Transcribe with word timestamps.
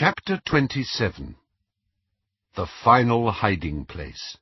Chapter 0.00 0.40
27 0.46 1.34
The 2.54 2.68
Final 2.84 3.32
Hiding 3.32 3.84
Place 3.84 4.36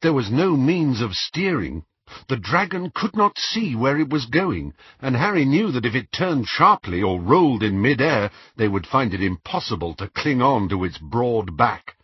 There 0.00 0.14
was 0.14 0.30
no 0.30 0.56
means 0.56 1.02
of 1.02 1.12
steering. 1.12 1.84
The 2.30 2.38
dragon 2.38 2.90
could 2.94 3.14
not 3.14 3.36
see 3.36 3.76
where 3.76 4.00
it 4.00 4.08
was 4.08 4.24
going, 4.24 4.72
and 5.02 5.16
Harry 5.16 5.44
knew 5.44 5.70
that 5.72 5.84
if 5.84 5.94
it 5.94 6.12
turned 6.12 6.46
sharply 6.48 7.02
or 7.02 7.20
rolled 7.20 7.62
in 7.62 7.82
mid-air, 7.82 8.30
they 8.56 8.68
would 8.68 8.86
find 8.86 9.12
it 9.12 9.22
impossible 9.22 9.92
to 9.96 10.08
cling 10.08 10.40
on 10.40 10.70
to 10.70 10.82
its 10.82 10.96
broad 10.96 11.58
back. 11.58 11.96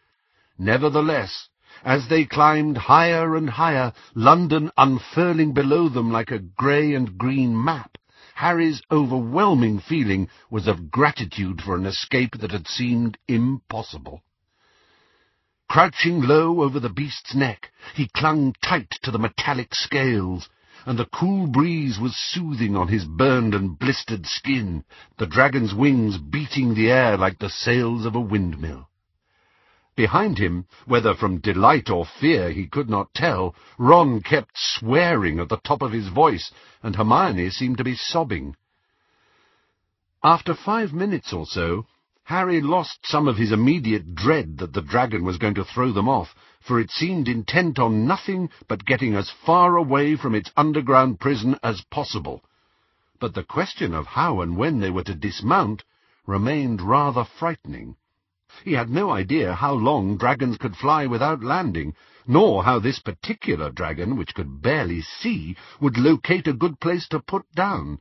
Nevertheless, 0.58 1.48
as 1.82 2.08
they 2.10 2.26
climbed 2.26 2.76
higher 2.76 3.36
and 3.36 3.48
higher, 3.48 3.94
London 4.14 4.70
unfurling 4.76 5.54
below 5.54 5.88
them 5.88 6.12
like 6.12 6.30
a 6.30 6.40
grey 6.40 6.92
and 6.92 7.16
green 7.16 7.64
map, 7.64 7.96
Harry's 8.34 8.82
overwhelming 8.90 9.78
feeling 9.78 10.28
was 10.50 10.66
of 10.66 10.90
gratitude 10.90 11.62
for 11.62 11.74
an 11.74 11.86
escape 11.86 12.38
that 12.38 12.52
had 12.52 12.68
seemed 12.68 13.18
impossible. 13.28 14.22
Crouching 15.68 16.20
low 16.20 16.62
over 16.62 16.80
the 16.80 16.88
beast's 16.88 17.34
neck, 17.34 17.70
he 17.94 18.08
clung 18.08 18.54
tight 18.62 18.90
to 19.02 19.10
the 19.10 19.18
metallic 19.18 19.74
scales, 19.74 20.48
and 20.84 20.98
the 20.98 21.06
cool 21.06 21.46
breeze 21.46 21.98
was 21.98 22.16
soothing 22.16 22.76
on 22.76 22.88
his 22.88 23.04
burned 23.04 23.54
and 23.54 23.78
blistered 23.78 24.26
skin, 24.26 24.84
the 25.18 25.26
dragon's 25.26 25.72
wings 25.72 26.18
beating 26.18 26.74
the 26.74 26.90
air 26.90 27.16
like 27.16 27.38
the 27.38 27.48
sails 27.48 28.04
of 28.04 28.14
a 28.14 28.20
windmill. 28.20 28.89
Behind 29.96 30.38
him, 30.38 30.66
whether 30.86 31.14
from 31.14 31.40
delight 31.40 31.90
or 31.90 32.04
fear 32.04 32.50
he 32.50 32.66
could 32.66 32.88
not 32.88 33.12
tell, 33.12 33.54
Ron 33.76 34.22
kept 34.22 34.56
swearing 34.56 35.38
at 35.40 35.48
the 35.48 35.58
top 35.58 35.82
of 35.82 35.92
his 35.92 36.08
voice, 36.08 36.52
and 36.82 36.96
Hermione 36.96 37.50
seemed 37.50 37.78
to 37.78 37.84
be 37.84 37.96
sobbing. 37.96 38.56
After 40.22 40.54
five 40.54 40.92
minutes 40.92 41.32
or 41.32 41.46
so, 41.46 41.86
Harry 42.24 42.60
lost 42.60 43.04
some 43.04 43.26
of 43.26 43.36
his 43.36 43.50
immediate 43.50 44.14
dread 44.14 44.58
that 44.58 44.72
the 44.72 44.82
dragon 44.82 45.24
was 45.24 45.38
going 45.38 45.54
to 45.54 45.64
throw 45.64 45.90
them 45.90 46.08
off, 46.08 46.34
for 46.60 46.78
it 46.78 46.90
seemed 46.90 47.26
intent 47.26 47.78
on 47.78 48.06
nothing 48.06 48.50
but 48.68 48.84
getting 48.84 49.14
as 49.14 49.30
far 49.30 49.76
away 49.76 50.14
from 50.14 50.34
its 50.34 50.52
underground 50.56 51.18
prison 51.18 51.58
as 51.62 51.80
possible. 51.90 52.44
But 53.18 53.34
the 53.34 53.42
question 53.42 53.92
of 53.94 54.06
how 54.06 54.42
and 54.42 54.56
when 54.56 54.78
they 54.78 54.90
were 54.90 55.04
to 55.04 55.14
dismount 55.14 55.82
remained 56.26 56.80
rather 56.80 57.24
frightening. 57.24 57.96
He 58.64 58.72
had 58.72 58.90
no 58.90 59.12
idea 59.12 59.54
how 59.54 59.74
long 59.74 60.16
dragons 60.16 60.56
could 60.58 60.76
fly 60.76 61.06
without 61.06 61.40
landing, 61.40 61.94
nor 62.26 62.64
how 62.64 62.80
this 62.80 62.98
particular 62.98 63.70
dragon, 63.70 64.16
which 64.16 64.34
could 64.34 64.60
barely 64.60 65.02
see, 65.02 65.54
would 65.78 65.96
locate 65.96 66.48
a 66.48 66.52
good 66.52 66.80
place 66.80 67.06
to 67.10 67.20
put 67.20 67.44
down. 67.54 68.00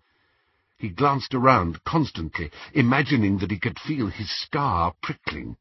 He 0.75 0.89
glanced 0.89 1.36
around 1.36 1.83
constantly, 1.83 2.50
imagining 2.73 3.38
that 3.38 3.52
he 3.52 3.59
could 3.59 3.78
feel 3.78 4.08
his 4.08 4.31
scar 4.31 4.95
prickling. 5.03 5.56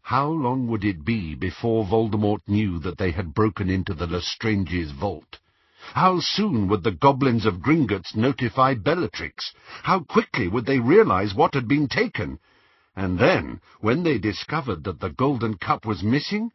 How 0.00 0.28
long 0.28 0.66
would 0.68 0.82
it 0.82 1.04
be 1.04 1.34
before 1.34 1.84
Voldemort 1.84 2.40
knew 2.46 2.78
that 2.78 2.96
they 2.96 3.10
had 3.10 3.34
broken 3.34 3.68
into 3.68 3.92
the 3.92 4.06
Lestrange's 4.06 4.92
vault? 4.92 5.38
How 5.92 6.18
soon 6.18 6.66
would 6.68 6.82
the 6.82 6.92
goblins 6.92 7.44
of 7.44 7.60
Gringotts 7.60 8.16
notify 8.16 8.72
Bellatrix? 8.72 9.52
How 9.82 10.00
quickly 10.00 10.48
would 10.48 10.64
they 10.64 10.78
realize 10.78 11.34
what 11.34 11.52
had 11.52 11.68
been 11.68 11.88
taken? 11.88 12.38
And 12.96 13.18
then, 13.18 13.60
when 13.80 14.04
they 14.04 14.18
discovered 14.18 14.84
that 14.84 15.00
the 15.00 15.10
golden 15.10 15.56
cup 15.56 15.84
was 15.84 16.02
missing, 16.02 16.52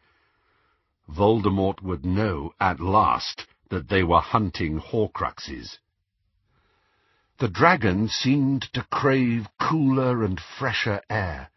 Voldemort 1.09 1.81
would 1.81 2.05
know 2.05 2.53
at 2.59 2.79
last 2.79 3.45
that 3.69 3.89
they 3.89 4.03
were 4.03 4.21
hunting 4.21 4.79
Horcruxes. 4.79 5.79
The 7.39 7.47
dragon 7.49 8.07
seemed 8.07 8.63
to 8.73 8.83
crave 8.91 9.47
cooler 9.59 10.23
and 10.23 10.39
fresher 10.39 11.01
air. 11.09 11.49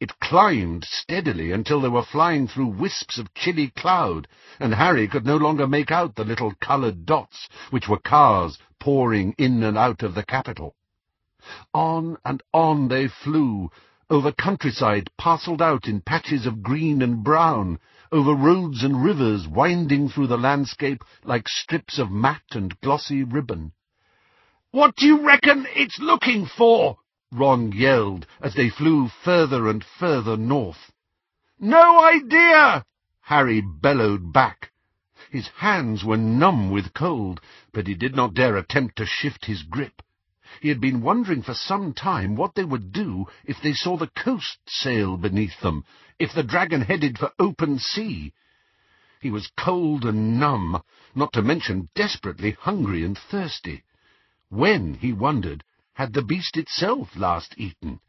It 0.00 0.18
climbed 0.18 0.84
steadily 0.84 1.52
until 1.52 1.80
they 1.80 1.88
were 1.88 2.04
flying 2.04 2.48
through 2.48 2.78
wisps 2.78 3.18
of 3.18 3.32
chilly 3.34 3.68
cloud, 3.68 4.28
and 4.58 4.74
Harry 4.74 5.08
could 5.08 5.24
no 5.24 5.36
longer 5.36 5.66
make 5.66 5.90
out 5.90 6.16
the 6.16 6.24
little 6.24 6.52
coloured 6.60 7.06
dots, 7.06 7.48
which 7.70 7.88
were 7.88 7.98
cars 7.98 8.58
pouring 8.78 9.34
in 9.38 9.62
and 9.62 9.78
out 9.78 10.02
of 10.02 10.14
the 10.14 10.24
capital. 10.24 10.74
On 11.72 12.18
and 12.24 12.42
on 12.52 12.88
they 12.88 13.08
flew, 13.08 13.70
over 14.12 14.30
countryside 14.30 15.08
parcelled 15.16 15.62
out 15.62 15.88
in 15.88 15.98
patches 16.02 16.44
of 16.44 16.62
green 16.62 17.00
and 17.00 17.24
brown, 17.24 17.78
over 18.12 18.34
roads 18.34 18.84
and 18.84 19.02
rivers 19.02 19.48
winding 19.48 20.06
through 20.06 20.26
the 20.26 20.36
landscape 20.36 21.02
like 21.24 21.48
strips 21.48 21.98
of 21.98 22.10
matte 22.10 22.50
and 22.50 22.78
glossy 22.82 23.24
ribbon. 23.24 23.72
"'What 24.70 24.94
do 24.96 25.06
you 25.06 25.26
reckon 25.26 25.66
it's 25.74 25.98
looking 25.98 26.44
for?' 26.44 26.98
Ron 27.32 27.72
yelled 27.72 28.26
as 28.42 28.54
they 28.54 28.68
flew 28.68 29.08
further 29.08 29.66
and 29.66 29.82
further 29.82 30.36
north. 30.36 30.92
"'No 31.58 32.04
idea!' 32.04 32.84
Harry 33.22 33.62
bellowed 33.62 34.30
back. 34.30 34.72
His 35.30 35.48
hands 35.56 36.04
were 36.04 36.18
numb 36.18 36.70
with 36.70 36.92
cold, 36.92 37.40
but 37.72 37.86
he 37.86 37.94
did 37.94 38.14
not 38.14 38.34
dare 38.34 38.58
attempt 38.58 38.96
to 38.96 39.06
shift 39.06 39.46
his 39.46 39.62
grip. 39.62 40.02
He 40.60 40.68
had 40.68 40.82
been 40.82 41.00
wondering 41.00 41.40
for 41.40 41.54
some 41.54 41.94
time 41.94 42.36
what 42.36 42.54
they 42.54 42.64
would 42.64 42.92
do 42.92 43.26
if 43.46 43.62
they 43.62 43.72
saw 43.72 43.96
the 43.96 44.08
coast 44.08 44.58
sail 44.66 45.16
beneath 45.16 45.58
them, 45.60 45.82
if 46.18 46.34
the 46.34 46.42
dragon 46.42 46.82
headed 46.82 47.18
for 47.18 47.32
open 47.38 47.78
sea. 47.78 48.34
He 49.18 49.30
was 49.30 49.50
cold 49.56 50.04
and 50.04 50.38
numb, 50.38 50.82
not 51.14 51.32
to 51.32 51.42
mention 51.42 51.88
desperately 51.94 52.50
hungry 52.50 53.02
and 53.02 53.16
thirsty. 53.16 53.82
When, 54.50 54.92
he 54.92 55.14
wondered, 55.14 55.64
had 55.94 56.12
the 56.12 56.22
beast 56.22 56.58
itself 56.58 57.16
last 57.16 57.54
eaten? 57.56 58.00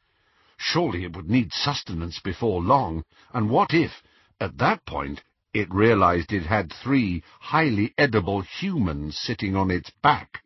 Surely 0.58 1.06
it 1.06 1.16
would 1.16 1.30
need 1.30 1.54
sustenance 1.54 2.20
before 2.20 2.62
long, 2.62 3.06
and 3.34 3.50
what 3.50 3.74
if, 3.74 4.04
at 4.42 4.58
that 4.58 4.86
point, 4.86 5.24
it 5.54 5.74
realized 5.74 6.34
it 6.34 6.46
had 6.48 6.74
three 6.74 7.24
highly 7.40 7.94
edible 7.98 8.42
humans 8.42 9.18
sitting 9.18 9.56
on 9.56 9.72
its 9.72 9.92
back? 10.02 10.44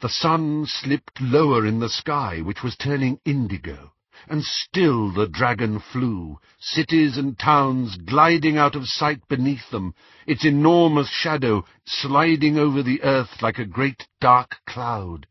The 0.00 0.08
sun 0.08 0.64
slipped 0.66 1.20
lower 1.20 1.66
in 1.66 1.80
the 1.80 1.88
sky, 1.88 2.40
which 2.40 2.62
was 2.62 2.76
turning 2.76 3.18
indigo, 3.24 3.94
and 4.28 4.44
still 4.44 5.10
the 5.10 5.26
dragon 5.26 5.80
flew, 5.80 6.38
cities 6.60 7.18
and 7.18 7.36
towns 7.36 7.96
gliding 7.96 8.56
out 8.56 8.76
of 8.76 8.86
sight 8.86 9.26
beneath 9.26 9.70
them, 9.70 9.96
its 10.24 10.44
enormous 10.44 11.08
shadow 11.10 11.64
sliding 11.84 12.56
over 12.56 12.80
the 12.80 13.02
earth 13.02 13.42
like 13.42 13.58
a 13.58 13.64
great 13.64 14.06
dark 14.20 14.60
cloud. 14.66 15.26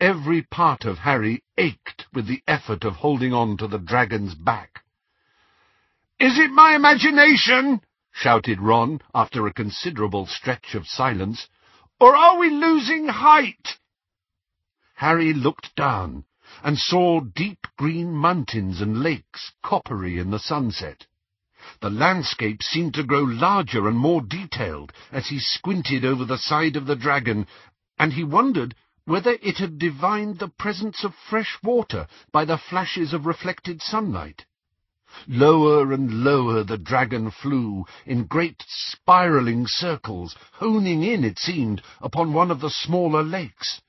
Every 0.00 0.40
part 0.40 0.86
of 0.86 1.00
Harry 1.00 1.42
ached 1.58 2.06
with 2.14 2.26
the 2.26 2.42
effort 2.48 2.84
of 2.84 2.96
holding 2.96 3.34
on 3.34 3.58
to 3.58 3.66
the 3.68 3.78
dragon's 3.78 4.34
back. 4.34 4.82
"'Is 6.18 6.38
it 6.38 6.52
my 6.52 6.74
imagination?' 6.74 7.82
shouted 8.12 8.62
Ron, 8.62 9.02
after 9.14 9.46
a 9.46 9.52
considerable 9.52 10.24
stretch 10.24 10.74
of 10.74 10.86
silence. 10.86 11.48
Or 12.00 12.14
are 12.14 12.38
we 12.38 12.48
losing 12.50 13.08
height? 13.08 13.78
Harry 14.94 15.32
looked 15.32 15.74
down 15.74 16.24
and 16.62 16.78
saw 16.78 17.20
deep 17.20 17.66
green 17.76 18.12
mountains 18.12 18.80
and 18.80 19.02
lakes, 19.02 19.52
coppery 19.62 20.18
in 20.18 20.30
the 20.30 20.38
sunset. 20.38 21.06
The 21.80 21.90
landscape 21.90 22.62
seemed 22.62 22.94
to 22.94 23.04
grow 23.04 23.22
larger 23.22 23.88
and 23.88 23.98
more 23.98 24.22
detailed 24.22 24.92
as 25.12 25.28
he 25.28 25.38
squinted 25.38 26.04
over 26.04 26.24
the 26.24 26.38
side 26.38 26.76
of 26.76 26.86
the 26.86 26.96
dragon, 26.96 27.46
and 27.98 28.12
he 28.12 28.24
wondered 28.24 28.74
whether 29.04 29.32
it 29.42 29.56
had 29.56 29.78
divined 29.78 30.38
the 30.38 30.48
presence 30.48 31.02
of 31.02 31.14
fresh 31.28 31.58
water 31.62 32.06
by 32.32 32.44
the 32.44 32.58
flashes 32.58 33.12
of 33.12 33.26
reflected 33.26 33.82
sunlight. 33.82 34.44
Lower 35.26 35.90
and 35.90 36.22
lower 36.22 36.62
the 36.62 36.76
dragon 36.76 37.30
flew, 37.30 37.86
in 38.04 38.24
great 38.26 38.62
spiralling 38.68 39.66
circles, 39.66 40.36
honing 40.52 41.02
in, 41.02 41.24
it 41.24 41.38
seemed, 41.38 41.80
upon 42.02 42.34
one 42.34 42.50
of 42.50 42.60
the 42.60 42.68
smaller 42.68 43.22
lakes. 43.22 43.80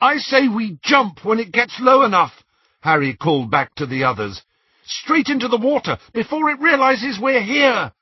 "I 0.00 0.16
say 0.18 0.48
we 0.48 0.80
jump 0.82 1.24
when 1.24 1.38
it 1.38 1.52
gets 1.52 1.78
low 1.78 2.02
enough," 2.02 2.42
Harry 2.80 3.14
called 3.14 3.52
back 3.52 3.76
to 3.76 3.86
the 3.86 4.02
others. 4.02 4.42
"Straight 4.84 5.28
into 5.28 5.46
the 5.46 5.56
water, 5.56 5.96
before 6.12 6.50
it 6.50 6.58
realizes 6.58 7.20
we're 7.20 7.44
here." 7.44 7.92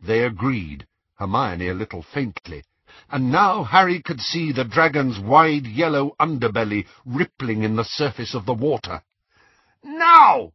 They 0.00 0.24
agreed, 0.24 0.84
Hermione 1.14 1.68
a 1.68 1.74
little 1.74 2.02
faintly, 2.02 2.64
and 3.08 3.30
now 3.30 3.62
Harry 3.62 4.02
could 4.02 4.20
see 4.20 4.50
the 4.50 4.64
dragon's 4.64 5.20
wide 5.20 5.68
yellow 5.68 6.16
underbelly 6.18 6.88
rippling 7.06 7.62
in 7.62 7.76
the 7.76 7.84
surface 7.84 8.34
of 8.34 8.46
the 8.46 8.54
water. 8.54 9.04
"Now!" 9.84 10.54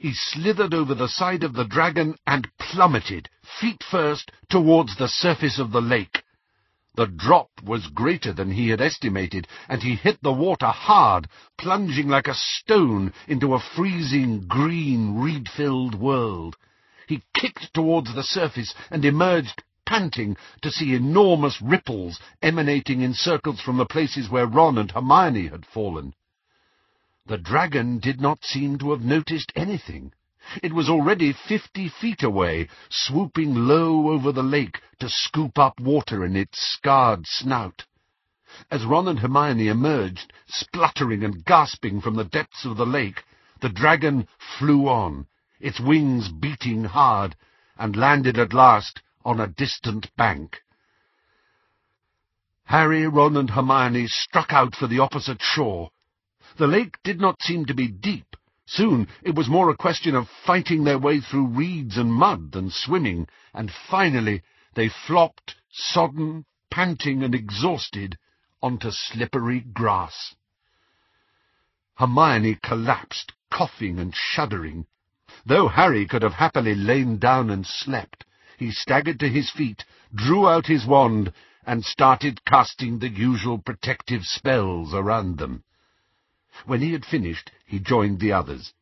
He 0.00 0.14
slithered 0.14 0.72
over 0.72 0.94
the 0.94 1.08
side 1.08 1.44
of 1.44 1.52
the 1.52 1.66
dragon 1.66 2.16
and 2.26 2.48
plummeted, 2.58 3.28
feet 3.60 3.82
first, 3.82 4.32
towards 4.48 4.96
the 4.96 5.08
surface 5.08 5.58
of 5.58 5.72
the 5.72 5.82
lake. 5.82 6.22
The 6.94 7.06
drop 7.06 7.50
was 7.62 7.88
greater 7.88 8.32
than 8.32 8.50
he 8.50 8.70
had 8.70 8.80
estimated, 8.80 9.46
and 9.68 9.82
he 9.82 9.96
hit 9.96 10.22
the 10.22 10.32
water 10.32 10.68
hard, 10.68 11.28
plunging 11.58 12.08
like 12.08 12.28
a 12.28 12.34
stone 12.34 13.12
into 13.28 13.52
a 13.52 13.60
freezing, 13.60 14.46
green, 14.48 15.20
reed-filled 15.20 15.94
world. 15.94 16.56
He 17.06 17.22
kicked 17.34 17.74
towards 17.74 18.14
the 18.14 18.24
surface 18.24 18.74
and 18.90 19.04
emerged 19.04 19.62
panting 19.84 20.38
to 20.62 20.70
see 20.70 20.94
enormous 20.94 21.60
ripples 21.60 22.18
emanating 22.40 23.02
in 23.02 23.12
circles 23.12 23.60
from 23.60 23.76
the 23.76 23.84
places 23.84 24.30
where 24.30 24.46
Ron 24.46 24.78
and 24.78 24.90
Hermione 24.90 25.48
had 25.48 25.66
fallen. 25.66 26.14
The 27.30 27.38
dragon 27.38 28.00
did 28.00 28.20
not 28.20 28.44
seem 28.44 28.76
to 28.78 28.90
have 28.90 29.02
noticed 29.02 29.52
anything. 29.54 30.12
It 30.64 30.72
was 30.72 30.90
already 30.90 31.32
fifty 31.32 31.88
feet 31.88 32.24
away, 32.24 32.66
swooping 32.88 33.54
low 33.54 34.10
over 34.10 34.32
the 34.32 34.42
lake 34.42 34.80
to 34.98 35.08
scoop 35.08 35.56
up 35.56 35.78
water 35.78 36.24
in 36.24 36.34
its 36.34 36.60
scarred 36.60 37.28
snout. 37.28 37.86
As 38.68 38.84
Ron 38.84 39.06
and 39.06 39.20
Hermione 39.20 39.68
emerged, 39.68 40.32
spluttering 40.48 41.22
and 41.22 41.44
gasping 41.44 42.00
from 42.00 42.16
the 42.16 42.24
depths 42.24 42.64
of 42.64 42.76
the 42.76 42.84
lake, 42.84 43.22
the 43.60 43.68
dragon 43.68 44.26
flew 44.58 44.88
on, 44.88 45.28
its 45.60 45.78
wings 45.78 46.30
beating 46.30 46.82
hard, 46.82 47.36
and 47.78 47.94
landed 47.94 48.40
at 48.40 48.52
last 48.52 49.02
on 49.24 49.38
a 49.38 49.46
distant 49.46 50.10
bank. 50.16 50.62
Harry, 52.64 53.06
Ron, 53.06 53.36
and 53.36 53.50
Hermione 53.50 54.08
struck 54.08 54.52
out 54.52 54.74
for 54.74 54.88
the 54.88 54.98
opposite 54.98 55.40
shore. 55.40 55.92
The 56.56 56.66
lake 56.66 56.98
did 57.04 57.20
not 57.20 57.42
seem 57.42 57.66
to 57.66 57.74
be 57.74 57.86
deep. 57.86 58.36
Soon 58.66 59.06
it 59.22 59.34
was 59.34 59.48
more 59.48 59.70
a 59.70 59.76
question 59.76 60.14
of 60.14 60.28
fighting 60.28 60.84
their 60.84 60.98
way 60.98 61.20
through 61.20 61.46
reeds 61.46 61.96
and 61.96 62.12
mud 62.12 62.52
than 62.52 62.70
swimming, 62.70 63.28
and 63.54 63.70
finally 63.70 64.42
they 64.74 64.88
flopped, 64.88 65.56
sodden, 65.70 66.44
panting 66.70 67.22
and 67.22 67.34
exhausted, 67.34 68.18
onto 68.62 68.90
slippery 68.90 69.60
grass. 69.60 70.34
Hermione 71.94 72.56
collapsed, 72.62 73.32
coughing 73.50 73.98
and 73.98 74.14
shuddering. 74.14 74.86
Though 75.46 75.68
Harry 75.68 76.06
could 76.06 76.22
have 76.22 76.34
happily 76.34 76.74
lain 76.74 77.18
down 77.18 77.50
and 77.50 77.66
slept, 77.66 78.24
he 78.58 78.70
staggered 78.70 79.20
to 79.20 79.28
his 79.28 79.50
feet, 79.50 79.84
drew 80.14 80.48
out 80.48 80.66
his 80.66 80.86
wand, 80.86 81.32
and 81.64 81.84
started 81.84 82.44
casting 82.44 82.98
the 82.98 83.08
usual 83.08 83.58
protective 83.58 84.24
spells 84.24 84.92
around 84.94 85.38
them. 85.38 85.62
When 86.66 86.80
he 86.80 86.90
had 86.90 87.06
finished, 87.06 87.52
he 87.64 87.78
joined 87.78 88.18
the 88.18 88.32
others. 88.32 88.74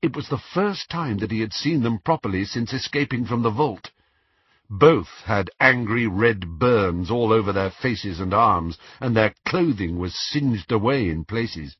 It 0.00 0.14
was 0.14 0.28
the 0.28 0.38
first 0.38 0.88
time 0.88 1.18
that 1.18 1.32
he 1.32 1.40
had 1.40 1.52
seen 1.52 1.82
them 1.82 1.98
properly 1.98 2.44
since 2.44 2.72
escaping 2.72 3.24
from 3.24 3.42
the 3.42 3.50
vault. 3.50 3.90
Both 4.70 5.22
had 5.24 5.50
angry 5.58 6.06
red 6.06 6.60
burns 6.60 7.10
all 7.10 7.32
over 7.32 7.52
their 7.52 7.72
faces 7.72 8.20
and 8.20 8.32
arms, 8.32 8.78
and 9.00 9.16
their 9.16 9.34
clothing 9.44 9.98
was 9.98 10.14
singed 10.14 10.70
away 10.70 11.08
in 11.08 11.24
places. 11.24 11.76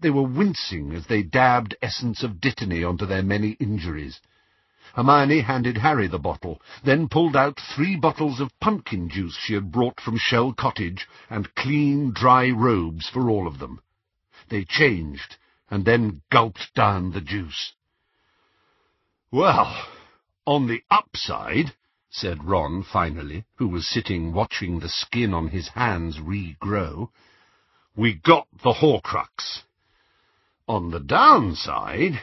They 0.00 0.08
were 0.08 0.22
wincing 0.22 0.92
as 0.92 1.06
they 1.06 1.22
dabbed 1.22 1.76
essence 1.82 2.22
of 2.22 2.40
dittany 2.40 2.82
onto 2.82 3.04
their 3.04 3.22
many 3.22 3.50
injuries. 3.60 4.22
Hermione 4.94 5.40
handed 5.42 5.76
Harry 5.76 6.06
the 6.06 6.18
bottle, 6.18 6.62
then 6.82 7.08
pulled 7.10 7.36
out 7.36 7.60
three 7.60 7.94
bottles 7.96 8.40
of 8.40 8.58
pumpkin 8.58 9.10
juice 9.10 9.36
she 9.36 9.52
had 9.52 9.70
brought 9.70 10.00
from 10.00 10.16
Shell 10.16 10.54
Cottage, 10.54 11.06
and 11.28 11.54
clean, 11.54 12.10
dry 12.12 12.48
robes 12.48 13.06
for 13.06 13.28
all 13.28 13.46
of 13.46 13.58
them. 13.58 13.80
They 14.48 14.64
changed, 14.64 15.36
and 15.70 15.84
then 15.84 16.22
gulped 16.30 16.74
down 16.74 17.12
the 17.12 17.20
juice. 17.20 17.72
Well, 19.30 19.88
on 20.46 20.66
the 20.66 20.82
upside, 20.90 21.74
said 22.10 22.44
Ron 22.44 22.82
finally, 22.82 23.44
who 23.56 23.68
was 23.68 23.88
sitting 23.88 24.32
watching 24.32 24.78
the 24.78 24.88
skin 24.88 25.34
on 25.34 25.48
his 25.48 25.68
hands 25.68 26.18
regrow, 26.18 27.10
we 27.96 28.14
got 28.14 28.46
the 28.62 28.74
Horcrux. 28.74 29.62
On 30.68 30.90
the 30.90 31.00
downside, 31.00 32.20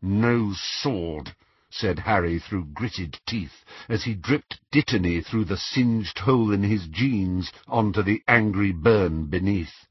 no 0.00 0.52
sword, 0.54 1.34
said 1.70 1.98
Harry 2.00 2.38
through 2.38 2.66
gritted 2.66 3.18
teeth, 3.26 3.64
as 3.88 4.04
he 4.04 4.14
dripped 4.14 4.60
dittany 4.70 5.24
through 5.24 5.44
the 5.44 5.56
singed 5.56 6.18
hole 6.20 6.52
in 6.52 6.62
his 6.62 6.86
jeans 6.86 7.52
onto 7.66 8.02
the 8.02 8.22
angry 8.28 8.72
burn 8.72 9.26
beneath. 9.26 9.85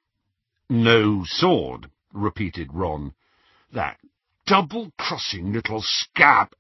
No 0.70 1.24
sword, 1.24 1.92
repeated 2.12 2.74
Ron. 2.74 3.14
That 3.72 4.00
double-crossing 4.48 5.54
little 5.54 5.84
scab. 5.84 6.56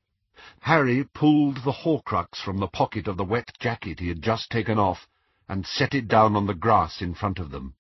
Harry 0.60 1.04
pulled 1.04 1.64
the 1.64 1.72
Horcrux 1.72 2.40
from 2.40 2.60
the 2.60 2.68
pocket 2.68 3.08
of 3.08 3.18
the 3.18 3.24
wet 3.24 3.58
jacket 3.60 4.00
he 4.00 4.10
had 4.10 4.22
just 4.22 4.52
taken 4.52 4.78
off, 4.78 5.08
and 5.50 5.66
set 5.66 5.96
it 5.96 6.08
down 6.08 6.36
on 6.36 6.46
the 6.46 6.54
grass 6.54 7.02
in 7.02 7.16
front 7.16 7.40
of 7.40 7.50
them. 7.50 7.74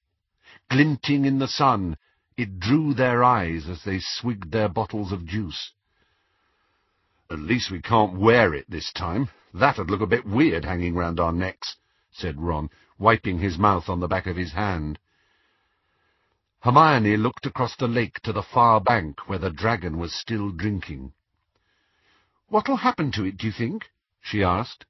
Glinting 0.67 1.25
in 1.25 1.37
the 1.37 1.47
sun, 1.47 1.95
it 2.37 2.59
drew 2.59 2.95
their 2.95 3.23
eyes 3.23 3.69
as 3.69 3.83
they 3.83 3.99
swigged 3.99 4.51
their 4.51 4.67
bottles 4.67 5.11
of 5.11 5.27
juice. 5.27 5.73
At 7.29 7.37
least 7.37 7.69
we 7.69 7.81
can't 7.81 8.17
wear 8.17 8.51
it 8.55 8.67
this 8.67 8.91
time. 8.91 9.29
That'd 9.53 9.91
look 9.91 10.01
a 10.01 10.07
bit 10.07 10.25
weird 10.25 10.65
hanging 10.65 10.95
round 10.95 11.19
our 11.19 11.31
necks, 11.31 11.77
said 12.11 12.41
Ron, 12.41 12.71
wiping 12.97 13.37
his 13.37 13.59
mouth 13.59 13.89
on 13.89 13.99
the 13.99 14.07
back 14.07 14.25
of 14.25 14.37
his 14.37 14.53
hand. 14.53 14.97
Hermione 16.65 17.15
looked 17.15 17.45
across 17.45 17.75
the 17.75 17.87
lake 17.87 18.19
to 18.21 18.33
the 18.33 18.41
far 18.41 18.81
bank 18.81 19.29
where 19.29 19.37
the 19.37 19.51
dragon 19.51 19.99
was 19.99 20.15
still 20.15 20.49
drinking. 20.49 21.13
What'll 22.47 22.77
happen 22.77 23.11
to 23.11 23.23
it, 23.23 23.37
do 23.37 23.45
you 23.45 23.53
think? 23.53 23.91
she 24.19 24.43
asked. 24.43 24.83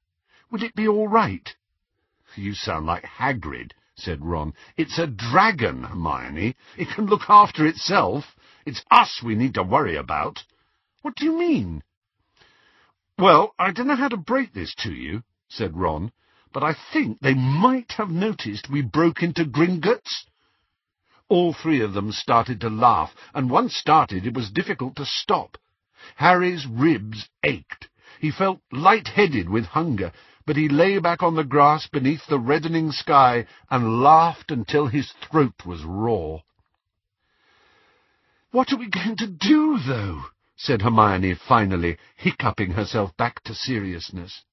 Will 0.49 0.63
it 0.63 0.73
be 0.73 0.87
all 0.87 1.09
right? 1.09 1.53
You 2.37 2.53
sound 2.53 2.85
like 2.85 3.03
Hagrid, 3.03 3.73
said 3.93 4.23
Ron. 4.23 4.53
It's 4.77 4.97
a 4.97 5.05
dragon, 5.05 5.83
Hermione. 5.83 6.55
It 6.77 6.95
can 6.95 7.07
look 7.07 7.23
after 7.27 7.65
itself. 7.65 8.37
It's 8.65 8.85
us 8.89 9.21
we 9.21 9.35
need 9.35 9.55
to 9.55 9.63
worry 9.63 9.97
about. 9.97 10.45
What 11.01 11.15
do 11.15 11.25
you 11.25 11.37
mean? 11.37 11.83
Well, 13.19 13.53
I 13.59 13.73
don't 13.73 13.87
know 13.87 13.97
how 13.97 14.07
to 14.07 14.15
break 14.15 14.53
this 14.53 14.73
to 14.75 14.93
you, 14.93 15.23
said 15.49 15.75
Ron, 15.75 16.13
but 16.53 16.63
I 16.63 16.73
think 16.93 17.19
they 17.19 17.33
might 17.33 17.91
have 17.97 18.09
noticed 18.09 18.69
we 18.69 18.81
broke 18.81 19.21
into 19.21 19.43
Gringotts. 19.43 20.23
All 21.27 21.53
three 21.53 21.81
of 21.81 21.93
them 21.93 22.11
started 22.11 22.61
to 22.61 22.69
laugh, 22.69 23.15
and 23.33 23.49
once 23.49 23.75
started 23.75 24.27
it 24.27 24.35
was 24.35 24.51
difficult 24.51 24.95
to 24.97 25.05
stop. 25.05 25.57
Harry's 26.17 26.67
ribs 26.67 27.29
ached. 27.43 27.87
He 28.19 28.29
felt 28.31 28.61
light-headed 28.71 29.49
with 29.49 29.65
hunger, 29.65 30.11
but 30.45 30.55
he 30.55 30.69
lay 30.69 30.99
back 30.99 31.23
on 31.23 31.35
the 31.35 31.43
grass 31.43 31.87
beneath 31.87 32.27
the 32.27 32.39
reddening 32.39 32.91
sky 32.91 33.47
and 33.71 34.01
laughed 34.01 34.51
until 34.51 34.87
his 34.87 35.11
throat 35.13 35.65
was 35.65 35.83
raw. 35.83 36.37
What 38.51 38.71
are 38.71 38.77
we 38.77 38.87
going 38.87 39.17
to 39.17 39.27
do, 39.27 39.79
though? 39.79 40.25
said 40.55 40.83
Hermione 40.83 41.33
finally, 41.33 41.97
hiccuping 42.15 42.71
herself 42.71 43.17
back 43.17 43.43
to 43.43 43.55
seriousness. 43.55 44.43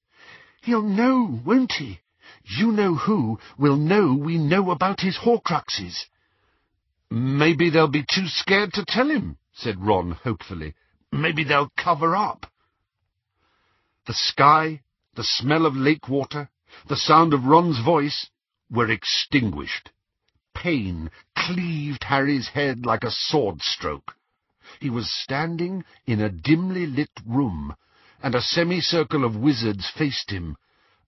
He'll 0.61 0.81
know, 0.81 1.39
won't 1.45 1.73
he? 1.73 1.99
You 2.43 2.71
know 2.71 2.95
who 2.95 3.39
will 3.57 3.77
know 3.77 4.13
we 4.13 4.37
know 4.37 4.71
about 4.71 5.01
his 5.01 5.17
Horcruxes. 5.19 6.05
Maybe 7.15 7.69
they'll 7.69 7.87
be 7.87 8.01
too 8.09 8.25
scared 8.25 8.73
to 8.73 8.83
tell 8.87 9.07
him, 9.07 9.37
said 9.53 9.79
Ron 9.79 10.13
hopefully. 10.13 10.73
Maybe 11.11 11.43
they'll 11.43 11.69
cover 11.77 12.15
up. 12.15 12.47
The 14.07 14.15
sky, 14.15 14.81
the 15.13 15.23
smell 15.23 15.67
of 15.67 15.75
lake 15.75 16.09
water, 16.09 16.49
the 16.87 16.97
sound 16.97 17.35
of 17.35 17.45
Ron's 17.45 17.77
voice 17.85 18.31
were 18.67 18.89
extinguished. 18.89 19.91
Pain 20.55 21.11
cleaved 21.37 22.05
Harry's 22.05 22.47
head 22.47 22.83
like 22.83 23.03
a 23.03 23.11
sword 23.11 23.61
stroke. 23.61 24.15
He 24.79 24.89
was 24.89 25.13
standing 25.13 25.85
in 26.07 26.19
a 26.19 26.29
dimly 26.29 26.87
lit 26.87 27.11
room, 27.27 27.75
and 28.23 28.33
a 28.33 28.41
semicircle 28.41 29.23
of 29.23 29.35
wizards 29.35 29.87
faced 29.87 30.31
him, 30.31 30.57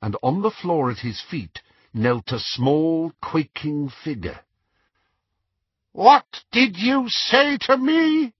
and 0.03 0.15
on 0.21 0.43
the 0.43 0.51
floor 0.51 0.91
at 0.91 0.99
his 0.99 1.19
feet 1.19 1.63
knelt 1.95 2.31
a 2.31 2.39
small, 2.39 3.11
quaking 3.23 3.89
figure. 3.89 4.44
What 5.95 6.43
did 6.51 6.77
you 6.77 7.07
say 7.07 7.55
to 7.61 7.77
me? 7.77 8.33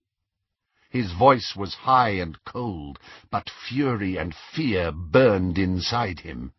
His 0.90 1.12
voice 1.12 1.56
was 1.56 1.72
high 1.72 2.10
and 2.10 2.38
cold, 2.44 2.98
but 3.30 3.48
fury 3.48 4.18
and 4.18 4.34
fear 4.34 4.92
burned 4.92 5.56
inside 5.56 6.20
him. 6.20 6.52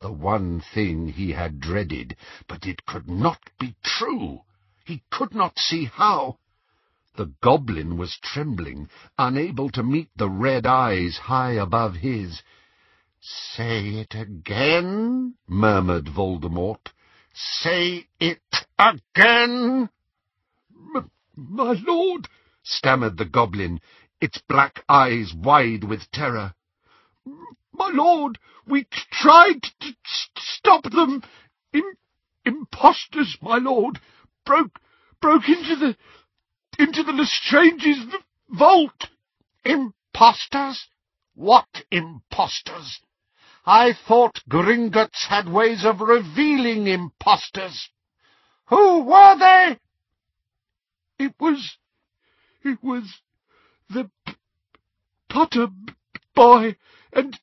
The 0.00 0.12
one 0.12 0.60
thing 0.60 1.08
he 1.08 1.32
had 1.32 1.58
dreaded, 1.58 2.16
but 2.46 2.64
it 2.64 2.86
could 2.86 3.08
not 3.08 3.40
be 3.58 3.74
true. 3.82 4.42
He 4.84 5.02
could 5.10 5.34
not 5.34 5.58
see 5.58 5.86
how. 5.86 6.38
The 7.16 7.32
goblin 7.42 7.98
was 7.98 8.16
trembling, 8.22 8.88
unable 9.18 9.68
to 9.70 9.82
meet 9.82 10.10
the 10.14 10.30
red 10.30 10.64
eyes 10.64 11.18
high 11.18 11.54
above 11.54 11.96
his. 11.96 12.40
Say 13.20 13.96
it 13.96 14.14
again, 14.14 15.34
murmured 15.48 16.06
Voldemort. 16.06 16.92
Say 17.34 18.06
it 18.20 18.64
again! 18.78 19.90
My 21.36 21.72
lord, 21.86 22.28
stammered 22.62 23.16
the 23.16 23.24
goblin, 23.24 23.80
its 24.20 24.38
black 24.38 24.84
eyes 24.88 25.34
wide 25.34 25.84
with 25.84 26.10
terror. 26.10 26.54
My 27.72 27.90
lord, 27.90 28.38
we 28.66 28.84
tried 29.10 29.62
to 29.62 29.96
stop 30.36 30.84
them. 30.84 31.22
Im 31.72 31.94
impostors, 32.44 33.36
my 33.40 33.58
lord, 33.58 34.00
broke 34.44 34.80
broke 35.20 35.48
into 35.48 35.76
the 35.76 35.96
into 36.78 37.02
the 37.02 37.12
Lestrange's 37.12 38.06
vault. 38.48 39.08
Impostors? 39.64 40.88
What 41.34 41.84
impostors? 41.90 43.00
I 43.64 43.92
thought 43.92 44.42
Gringotts 44.48 45.26
had 45.28 45.48
ways 45.48 45.84
of 45.84 46.00
revealing 46.00 46.86
impostors. 46.86 47.90
Who 48.66 49.04
were 49.04 49.36
they? 49.38 49.78
It 51.20 51.34
was... 51.38 51.76
it 52.64 52.82
was... 52.82 53.20
the 53.90 54.10
Potter 55.28 55.68
boy 56.34 56.76
and 57.12 57.38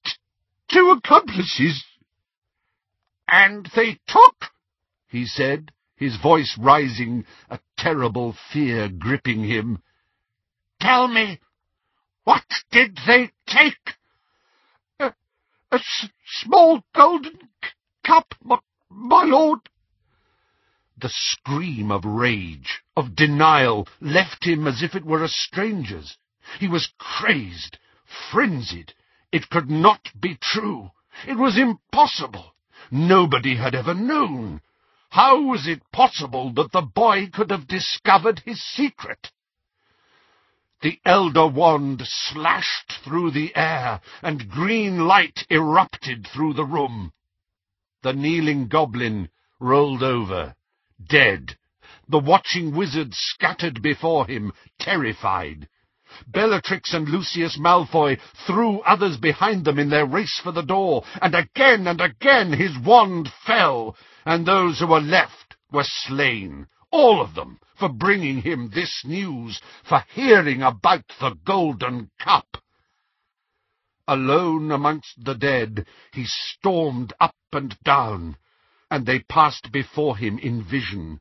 two 0.67 0.89
accomplices. 0.97 1.85
And 3.27 3.69
they 3.75 3.99
took, 4.07 4.45
he 5.09 5.25
said, 5.25 5.71
his 5.95 6.17
voice 6.17 6.57
rising, 6.59 7.25
a 7.49 7.59
terrible 7.77 8.35
fear 8.51 8.89
gripping 8.89 9.43
him. 9.43 9.83
Tell 10.81 11.07
me, 11.07 11.39
what 12.23 12.43
did 12.71 12.97
they 13.05 13.31
take? 13.45 13.95
A, 14.99 15.13
a 15.71 15.79
small 16.25 16.81
golden 16.95 17.39
cup, 18.05 18.33
my, 18.43 18.57
my 18.89 19.23
lord. 19.23 19.59
The 20.99 21.09
scream 21.11 21.91
of 21.91 22.05
rage, 22.05 22.76
of 22.97 23.15
denial, 23.15 23.87
left 24.01 24.43
him 24.43 24.65
as 24.65 24.81
if 24.81 24.95
it 24.95 25.05
were 25.05 25.23
a 25.23 25.29
stranger's. 25.29 26.17
He 26.59 26.67
was 26.67 26.91
crazed, 26.97 27.77
frenzied. 28.31 28.93
It 29.31 29.51
could 29.51 29.69
not 29.69 30.09
be 30.19 30.35
true. 30.41 30.89
It 31.27 31.37
was 31.37 31.59
impossible. 31.59 32.55
Nobody 32.89 33.55
had 33.55 33.75
ever 33.75 33.93
known. 33.93 34.61
How 35.11 35.39
was 35.41 35.67
it 35.67 35.91
possible 35.91 36.51
that 36.53 36.71
the 36.71 36.81
boy 36.81 37.27
could 37.31 37.51
have 37.51 37.67
discovered 37.67 38.41
his 38.45 38.63
secret? 38.63 39.31
The 40.81 40.99
elder 41.05 41.47
wand 41.47 42.01
slashed 42.03 42.93
through 43.03 43.31
the 43.31 43.55
air, 43.55 44.01
and 44.23 44.49
green 44.49 45.05
light 45.05 45.45
erupted 45.51 46.27
through 46.27 46.53
the 46.53 46.65
room. 46.65 47.13
The 48.01 48.13
kneeling 48.13 48.69
goblin 48.69 49.29
rolled 49.59 50.01
over, 50.01 50.55
dead. 51.07 51.57
The 52.09 52.19
watching 52.19 52.73
wizard 52.73 53.13
scattered 53.13 53.81
before 53.81 54.27
him, 54.27 54.53
terrified. 54.79 55.67
Bellatrix 56.25 56.93
and 56.93 57.09
Lucius 57.09 57.57
Malfoy 57.57 58.17
threw 58.45 58.79
others 58.81 59.17
behind 59.17 59.65
them 59.65 59.77
in 59.77 59.89
their 59.89 60.05
race 60.05 60.39
for 60.41 60.53
the 60.53 60.61
door, 60.61 61.03
and 61.21 61.35
again 61.35 61.85
and 61.85 61.99
again 61.99 62.53
his 62.53 62.77
wand 62.79 63.29
fell, 63.45 63.97
and 64.25 64.45
those 64.45 64.79
who 64.79 64.87
were 64.87 65.01
left 65.01 65.57
were 65.69 65.83
slain, 65.83 66.67
all 66.91 67.21
of 67.21 67.35
them, 67.35 67.59
for 67.75 67.89
bringing 67.89 68.41
him 68.41 68.69
this 68.69 69.03
news, 69.03 69.61
for 69.83 70.05
hearing 70.13 70.61
about 70.61 71.07
the 71.19 71.35
golden 71.45 72.09
cup. 72.19 72.57
Alone 74.07 74.71
amongst 74.71 75.25
the 75.25 75.35
dead, 75.35 75.85
he 76.13 76.23
stormed 76.25 77.11
up 77.19 77.35
and 77.51 77.77
down, 77.83 78.37
and 78.89 79.05
they 79.05 79.19
passed 79.19 79.73
before 79.73 80.15
him 80.15 80.39
in 80.39 80.63
vision, 80.63 81.19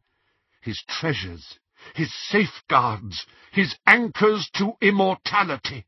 his 0.66 0.82
treasures, 0.86 1.58
his 1.94 2.12
safeguards, 2.28 3.24
his 3.52 3.76
anchors 3.86 4.50
to 4.54 4.72
immortality. 4.82 5.86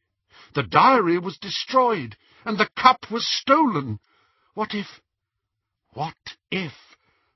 The 0.54 0.62
diary 0.62 1.18
was 1.18 1.36
destroyed, 1.36 2.16
and 2.44 2.56
the 2.56 2.70
cup 2.76 3.10
was 3.10 3.26
stolen. 3.26 3.98
What 4.54 4.74
if... 4.74 4.86
What 5.92 6.14
if 6.50 6.72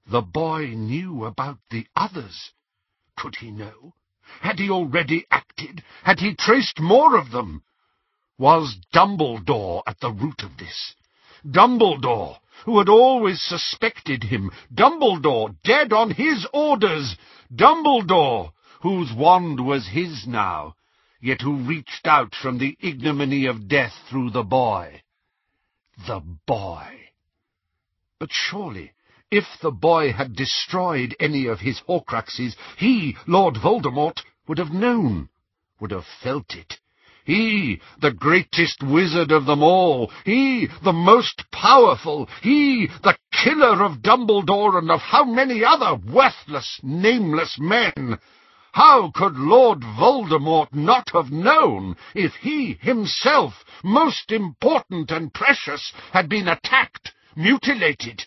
the 0.07 0.23
boy 0.23 0.69
knew 0.69 1.25
about 1.25 1.59
the 1.71 1.87
others? 1.97 2.53
Could 3.17 3.37
he 3.37 3.51
know? 3.51 3.95
Had 4.41 4.59
he 4.59 4.71
already 4.71 5.27
acted? 5.31 5.83
Had 6.05 6.21
he 6.21 6.37
traced 6.37 6.81
more 6.81 7.19
of 7.19 7.33
them? 7.33 7.65
Was 8.39 8.77
Dumbledore 8.95 9.83
at 9.87 10.01
the 10.01 10.13
root 10.13 10.43
of 10.43 10.57
this? 10.59 10.95
Dumbledore, 11.45 12.39
who 12.65 12.79
had 12.79 12.89
always 12.89 13.43
suspected 13.43 14.25
him, 14.25 14.51
Dumbledore, 14.73 15.57
dead 15.65 15.93
on 15.93 16.11
his 16.11 16.47
orders, 16.53 17.17
Dumbledore, 17.55 18.53
whose 18.83 19.13
wand 19.13 19.65
was 19.65 19.89
his 19.89 20.27
now, 20.27 20.75
yet 21.21 21.41
who 21.41 21.57
reached 21.57 22.07
out 22.07 22.35
from 22.35 22.59
the 22.59 22.77
ignominy 22.81 23.47
of 23.47 23.69
death 23.69 23.95
through 24.09 24.31
the 24.31 24.43
boy. 24.43 25.03
The 26.07 26.21
boy. 26.47 27.11
But 28.19 28.31
surely, 28.33 28.93
if 29.31 29.45
the 29.61 29.71
boy 29.71 30.13
had 30.13 30.37
destroyed 30.37 31.17
any 31.19 31.47
of 31.47 31.61
his 31.61 31.81
Horcruxes, 31.89 32.55
he, 32.77 33.17
Lord 33.27 33.55
Voldemort, 33.55 34.21
would 34.47 34.59
have 34.59 34.73
known, 34.73 35.29
would 35.81 35.91
have 35.91 36.07
felt 36.23 36.55
it, 36.55 36.79
he, 37.25 37.81
the 38.01 38.11
greatest 38.11 38.83
wizard 38.83 39.31
of 39.31 39.47
them 39.47 39.63
all. 39.63 40.11
He, 40.25 40.69
the 40.83 40.93
most 40.93 41.45
powerful. 41.53 42.29
He, 42.43 42.89
the 43.03 43.17
killer 43.33 43.85
of 43.85 44.03
Dumbledore 44.03 44.79
and 44.79 44.91
of 44.91 45.01
how 45.01 45.25
many 45.25 45.65
other 45.65 45.95
worthless, 45.95 46.81
nameless 46.83 47.59
men. 47.61 48.19
How 48.73 49.11
could 49.15 49.37
Lord 49.37 49.83
Voldemort 49.83 50.73
not 50.73 51.11
have 51.11 51.31
known 51.31 51.97
if 52.15 52.35
he 52.37 52.79
himself, 52.81 53.65
most 53.85 54.33
important 54.33 55.11
and 55.11 55.33
precious, 55.33 55.93
had 56.13 56.29
been 56.29 56.49
attacked, 56.49 57.13
mutilated? 57.37 58.27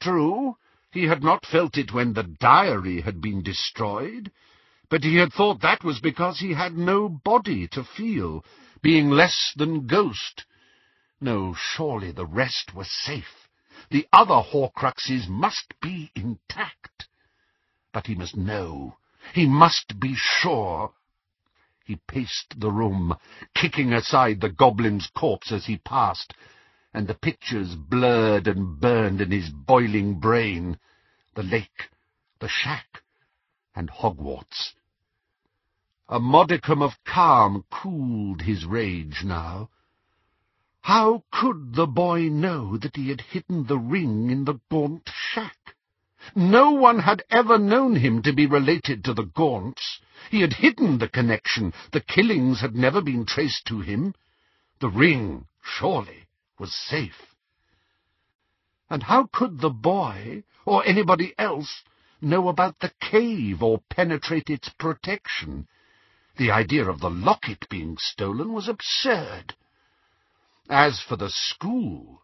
True, 0.00 0.56
he 0.92 1.04
had 1.04 1.22
not 1.22 1.46
felt 1.46 1.78
it 1.78 1.94
when 1.94 2.12
the 2.12 2.24
diary 2.24 3.00
had 3.00 3.20
been 3.20 3.42
destroyed, 3.42 4.30
but 4.94 5.02
he 5.02 5.16
had 5.16 5.32
thought 5.32 5.60
that 5.60 5.82
was 5.82 5.98
because 5.98 6.38
he 6.38 6.54
had 6.54 6.78
no 6.78 7.08
body 7.08 7.66
to 7.66 7.82
feel, 7.82 8.44
being 8.80 9.10
less 9.10 9.52
than 9.56 9.88
ghost. 9.88 10.44
No, 11.20 11.52
surely 11.52 12.12
the 12.12 12.24
rest 12.24 12.76
were 12.76 12.84
safe. 12.84 13.48
The 13.90 14.06
other 14.12 14.40
Horcruxes 14.40 15.26
must 15.26 15.74
be 15.82 16.12
intact. 16.14 17.08
But 17.92 18.06
he 18.06 18.14
must 18.14 18.36
know. 18.36 18.96
He 19.32 19.48
must 19.48 19.98
be 19.98 20.14
sure. 20.14 20.92
He 21.84 21.96
paced 22.06 22.60
the 22.60 22.70
room, 22.70 23.16
kicking 23.52 23.92
aside 23.92 24.40
the 24.40 24.48
goblin's 24.48 25.08
corpse 25.08 25.50
as 25.50 25.66
he 25.66 25.78
passed, 25.78 26.34
and 26.92 27.08
the 27.08 27.14
pictures 27.14 27.74
blurred 27.74 28.46
and 28.46 28.78
burned 28.78 29.20
in 29.20 29.32
his 29.32 29.50
boiling 29.50 30.20
brain. 30.20 30.78
The 31.34 31.42
lake, 31.42 31.90
the 32.38 32.48
shack, 32.48 33.02
and 33.74 33.90
Hogwarts. 33.90 34.74
A 36.06 36.20
modicum 36.20 36.82
of 36.82 37.02
calm 37.04 37.64
cooled 37.70 38.42
his 38.42 38.66
rage 38.66 39.24
now. 39.24 39.70
How 40.82 41.24
could 41.32 41.74
the 41.76 41.86
boy 41.86 42.28
know 42.28 42.76
that 42.76 42.94
he 42.94 43.08
had 43.08 43.22
hidden 43.22 43.64
the 43.64 43.78
ring 43.78 44.28
in 44.28 44.44
the 44.44 44.60
Gaunt 44.70 45.08
shack? 45.08 45.74
No 46.36 46.72
one 46.72 46.98
had 46.98 47.22
ever 47.30 47.56
known 47.56 47.96
him 47.96 48.20
to 48.20 48.34
be 48.34 48.44
related 48.44 49.02
to 49.04 49.14
the 49.14 49.24
Gaunts. 49.24 50.00
He 50.30 50.42
had 50.42 50.52
hidden 50.52 50.98
the 50.98 51.08
connection. 51.08 51.72
The 51.90 52.02
killings 52.02 52.60
had 52.60 52.74
never 52.74 53.00
been 53.00 53.24
traced 53.24 53.64
to 53.68 53.80
him. 53.80 54.14
The 54.80 54.90
ring, 54.90 55.46
surely, 55.62 56.26
was 56.58 56.74
safe. 56.74 57.34
And 58.90 59.02
how 59.04 59.30
could 59.32 59.58
the 59.58 59.70
boy, 59.70 60.44
or 60.66 60.86
anybody 60.86 61.32
else, 61.38 61.82
know 62.20 62.48
about 62.48 62.78
the 62.80 62.92
cave 63.00 63.62
or 63.62 63.80
penetrate 63.88 64.50
its 64.50 64.68
protection? 64.68 65.66
The 66.36 66.50
idea 66.50 66.88
of 66.88 67.00
the 67.00 67.10
locket 67.10 67.68
being 67.68 67.96
stolen 67.98 68.52
was 68.52 68.68
absurd. 68.68 69.54
As 70.68 71.00
for 71.00 71.16
the 71.16 71.30
school, 71.30 72.22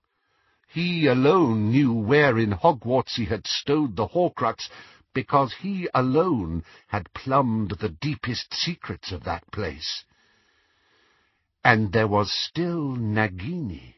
he 0.66 1.06
alone 1.06 1.70
knew 1.70 1.92
where 1.92 2.38
in 2.38 2.52
Hogwarts 2.52 3.16
he 3.16 3.26
had 3.26 3.46
stowed 3.46 3.96
the 3.96 4.08
Horcrux, 4.08 4.68
because 5.12 5.52
he 5.60 5.88
alone 5.94 6.64
had 6.88 7.12
plumbed 7.12 7.78
the 7.78 7.88
deepest 7.88 8.54
secrets 8.54 9.12
of 9.12 9.24
that 9.24 9.50
place. 9.52 10.04
And 11.64 11.92
there 11.92 12.08
was 12.08 12.32
still 12.32 12.96
Nagini, 12.96 13.96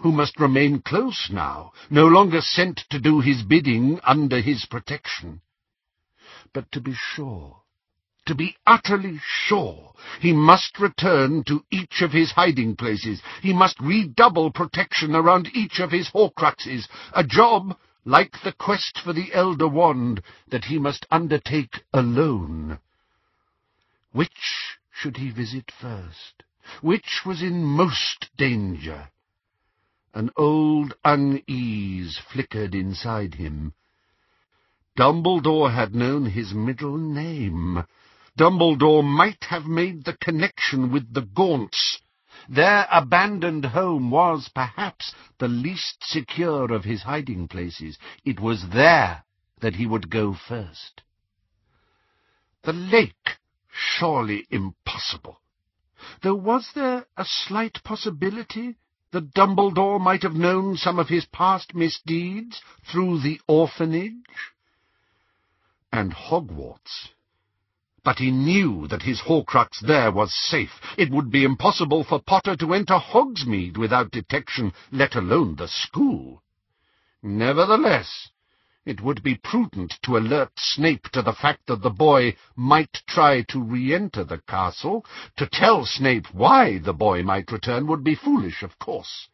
who 0.00 0.12
must 0.12 0.40
remain 0.40 0.80
close 0.80 1.28
now, 1.30 1.72
no 1.90 2.06
longer 2.06 2.40
sent 2.40 2.84
to 2.90 2.98
do 2.98 3.20
his 3.20 3.42
bidding 3.42 4.00
under 4.02 4.40
his 4.40 4.66
protection. 4.66 5.42
But 6.52 6.72
to 6.72 6.80
be 6.80 6.94
sure, 6.94 7.63
to 8.26 8.34
be 8.34 8.56
utterly 8.66 9.20
sure, 9.22 9.92
he 10.20 10.32
must 10.32 10.78
return 10.78 11.44
to 11.44 11.64
each 11.70 12.02
of 12.02 12.12
his 12.12 12.32
hiding 12.32 12.76
places. 12.76 13.20
He 13.42 13.52
must 13.52 13.78
redouble 13.80 14.50
protection 14.50 15.14
around 15.14 15.48
each 15.54 15.80
of 15.80 15.90
his 15.90 16.10
Horcruxes, 16.10 16.88
a 17.12 17.24
job, 17.24 17.76
like 18.04 18.40
the 18.42 18.52
quest 18.52 18.98
for 19.02 19.12
the 19.12 19.32
Elder 19.32 19.68
Wand, 19.68 20.22
that 20.48 20.64
he 20.64 20.78
must 20.78 21.06
undertake 21.10 21.82
alone. 21.92 22.78
Which 24.12 24.78
should 24.90 25.16
he 25.16 25.30
visit 25.30 25.70
first? 25.80 26.42
Which 26.80 27.22
was 27.26 27.42
in 27.42 27.64
most 27.64 28.30
danger? 28.36 29.10
An 30.14 30.30
old 30.36 30.94
unease 31.04 32.18
flickered 32.32 32.74
inside 32.74 33.34
him. 33.34 33.74
Dumbledore 34.96 35.74
had 35.74 35.94
known 35.94 36.26
his 36.26 36.54
middle 36.54 36.96
name. 36.96 37.84
Dumbledore 38.36 39.04
might 39.04 39.44
have 39.44 39.66
made 39.66 40.04
the 40.04 40.16
connection 40.16 40.90
with 40.90 41.14
the 41.14 41.22
Gaunts. 41.22 42.00
Their 42.48 42.88
abandoned 42.90 43.66
home 43.66 44.10
was, 44.10 44.50
perhaps, 44.52 45.14
the 45.38 45.46
least 45.46 46.02
secure 46.02 46.72
of 46.72 46.84
his 46.84 47.02
hiding 47.02 47.46
places. 47.46 47.96
It 48.24 48.40
was 48.40 48.70
there 48.72 49.24
that 49.60 49.76
he 49.76 49.86
would 49.86 50.10
go 50.10 50.34
first. 50.34 51.02
The 52.64 52.72
lake, 52.72 53.38
surely 53.70 54.46
impossible. 54.50 55.40
Though 56.22 56.34
was 56.34 56.70
there 56.74 57.06
a 57.16 57.24
slight 57.24 57.84
possibility 57.84 58.76
that 59.12 59.32
Dumbledore 59.32 60.00
might 60.00 60.24
have 60.24 60.34
known 60.34 60.76
some 60.76 60.98
of 60.98 61.08
his 61.08 61.24
past 61.26 61.72
misdeeds 61.72 62.60
through 62.90 63.20
the 63.20 63.40
orphanage? 63.46 64.52
And 65.92 66.12
Hogwarts 66.12 67.10
but 68.04 68.18
he 68.18 68.30
knew 68.30 68.86
that 68.88 69.02
his 69.02 69.22
Horcrux 69.22 69.80
there 69.80 70.12
was 70.12 70.34
safe. 70.34 70.78
It 70.98 71.10
would 71.10 71.30
be 71.30 71.42
impossible 71.42 72.04
for 72.04 72.20
Potter 72.20 72.54
to 72.56 72.74
enter 72.74 72.98
Hogsmeade 72.98 73.78
without 73.78 74.10
detection, 74.10 74.72
let 74.92 75.14
alone 75.14 75.56
the 75.56 75.68
school. 75.68 76.42
Nevertheless, 77.22 78.28
it 78.84 79.00
would 79.00 79.22
be 79.22 79.36
prudent 79.36 79.94
to 80.02 80.18
alert 80.18 80.52
Snape 80.58 81.08
to 81.12 81.22
the 81.22 81.32
fact 81.32 81.66
that 81.66 81.80
the 81.80 81.90
boy 81.90 82.36
might 82.54 83.02
try 83.08 83.40
to 83.48 83.58
re-enter 83.58 84.24
the 84.24 84.42
castle. 84.46 85.06
To 85.38 85.46
tell 85.46 85.86
Snape 85.86 86.26
why 86.34 86.78
the 86.78 86.92
boy 86.92 87.22
might 87.22 87.50
return 87.50 87.86
would 87.86 88.04
be 88.04 88.14
foolish, 88.14 88.62
of 88.62 88.78
course. 88.78 89.28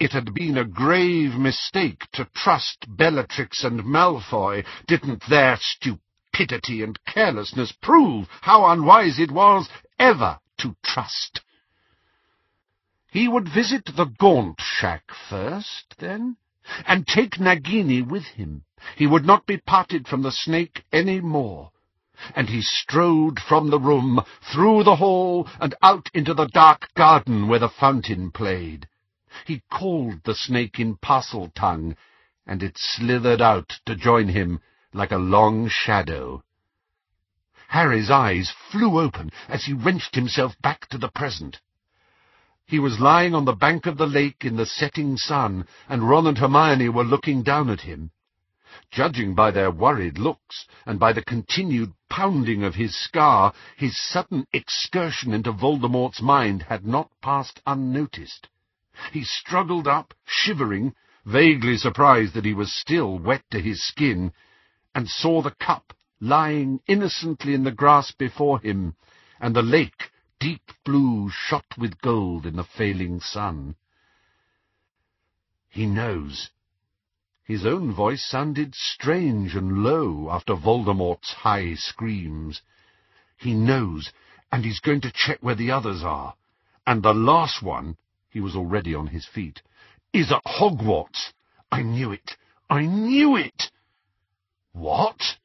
It 0.00 0.12
had 0.12 0.34
been 0.34 0.58
a 0.58 0.64
grave 0.64 1.34
mistake 1.34 2.06
to 2.14 2.28
trust 2.34 2.86
Bellatrix 2.88 3.62
and 3.62 3.84
Malfoy. 3.84 4.64
Didn't 4.88 5.22
their 5.28 5.56
stupidity 5.60 6.02
stupidity 6.38 6.84
and 6.84 7.04
carelessness 7.04 7.72
prove 7.82 8.28
how 8.42 8.70
unwise 8.70 9.18
it 9.18 9.30
was 9.30 9.68
ever 9.98 10.38
to 10.56 10.76
trust. 10.84 11.40
He 13.10 13.26
would 13.26 13.48
visit 13.52 13.86
the 13.86 14.04
Gaunt 14.04 14.60
Shack 14.60 15.02
first, 15.28 15.96
then, 15.98 16.36
and 16.86 17.06
take 17.06 17.40
Nagini 17.40 18.06
with 18.06 18.24
him. 18.24 18.64
He 18.96 19.06
would 19.06 19.24
not 19.24 19.46
be 19.46 19.56
parted 19.56 20.06
from 20.06 20.22
the 20.22 20.30
snake 20.30 20.84
any 20.92 21.20
more. 21.20 21.72
And 22.36 22.48
he 22.48 22.62
strode 22.62 23.40
from 23.40 23.70
the 23.70 23.80
room, 23.80 24.20
through 24.52 24.84
the 24.84 24.96
hall, 24.96 25.48
and 25.60 25.74
out 25.82 26.08
into 26.14 26.34
the 26.34 26.46
dark 26.46 26.94
garden 26.94 27.48
where 27.48 27.60
the 27.60 27.68
fountain 27.68 28.30
played. 28.30 28.86
He 29.44 29.62
called 29.72 30.22
the 30.24 30.34
snake 30.34 30.78
in 30.78 30.96
Parseltongue, 30.96 31.96
and 32.46 32.62
it 32.62 32.76
slithered 32.76 33.40
out 33.40 33.72
to 33.86 33.96
join 33.96 34.28
him 34.28 34.60
like 34.92 35.12
a 35.12 35.16
long 35.16 35.68
shadow. 35.68 36.42
Harry's 37.68 38.10
eyes 38.10 38.50
flew 38.70 38.98
open 38.98 39.30
as 39.48 39.64
he 39.64 39.72
wrenched 39.74 40.14
himself 40.14 40.54
back 40.62 40.88
to 40.88 40.96
the 40.96 41.10
present. 41.10 41.60
He 42.64 42.78
was 42.78 43.00
lying 43.00 43.34
on 43.34 43.44
the 43.44 43.54
bank 43.54 43.86
of 43.86 43.98
the 43.98 44.06
lake 44.06 44.44
in 44.44 44.56
the 44.56 44.66
setting 44.66 45.16
sun, 45.16 45.66
and 45.88 46.08
Ron 46.08 46.26
and 46.26 46.38
Hermione 46.38 46.88
were 46.88 47.04
looking 47.04 47.42
down 47.42 47.68
at 47.70 47.82
him. 47.82 48.10
Judging 48.90 49.34
by 49.34 49.50
their 49.50 49.70
worried 49.70 50.18
looks, 50.18 50.66
and 50.86 50.98
by 50.98 51.12
the 51.12 51.22
continued 51.22 51.92
pounding 52.08 52.64
of 52.64 52.74
his 52.74 52.94
scar, 52.98 53.52
his 53.76 53.98
sudden 53.98 54.46
excursion 54.52 55.32
into 55.32 55.52
Voldemort's 55.52 56.22
mind 56.22 56.62
had 56.62 56.86
not 56.86 57.10
passed 57.22 57.60
unnoticed. 57.66 58.48
He 59.12 59.24
struggled 59.24 59.86
up, 59.86 60.14
shivering, 60.24 60.94
vaguely 61.24 61.76
surprised 61.76 62.34
that 62.34 62.44
he 62.44 62.54
was 62.54 62.74
still 62.74 63.18
wet 63.18 63.44
to 63.50 63.60
his 63.60 63.82
skin, 63.82 64.32
and 64.98 65.08
saw 65.08 65.40
the 65.40 65.54
cup 65.60 65.92
lying 66.20 66.80
innocently 66.88 67.54
in 67.54 67.62
the 67.62 67.70
grass 67.70 68.10
before 68.10 68.58
him, 68.58 68.96
and 69.38 69.54
the 69.54 69.62
lake 69.62 70.10
deep 70.40 70.72
blue 70.84 71.30
shot 71.30 71.64
with 71.78 72.00
gold 72.00 72.44
in 72.44 72.56
the 72.56 72.64
failing 72.64 73.20
sun. 73.20 73.76
He 75.68 75.86
knows. 75.86 76.50
His 77.44 77.64
own 77.64 77.94
voice 77.94 78.24
sounded 78.28 78.74
strange 78.74 79.54
and 79.54 79.84
low 79.84 80.30
after 80.32 80.56
Voldemort's 80.56 81.32
high 81.32 81.74
screams. 81.74 82.60
He 83.36 83.54
knows, 83.54 84.10
and 84.50 84.64
he's 84.64 84.80
going 84.80 85.02
to 85.02 85.12
check 85.14 85.38
where 85.40 85.54
the 85.54 85.70
others 85.70 86.02
are. 86.02 86.34
And 86.88 87.04
the 87.04 87.14
last 87.14 87.62
one, 87.62 87.98
he 88.30 88.40
was 88.40 88.56
already 88.56 88.96
on 88.96 89.06
his 89.06 89.26
feet, 89.26 89.62
is 90.12 90.32
at 90.32 90.42
Hogwarts. 90.44 91.34
I 91.70 91.82
knew 91.82 92.10
it. 92.10 92.32
I 92.68 92.82
knew 92.82 93.36
it. 93.36 93.70
What? 94.78 95.36